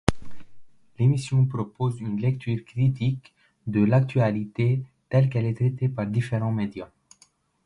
L’émission 0.97 1.45
propose 1.45 1.99
une 2.01 2.19
lecture 2.19 2.65
critique 2.65 3.35
de 3.67 3.83
l'actualité 3.83 4.81
telle 5.09 5.29
qu'elle 5.29 5.45
est 5.45 5.53
traitée 5.53 5.89
par 5.89 6.07
différents 6.07 6.51
médias. 6.51 6.89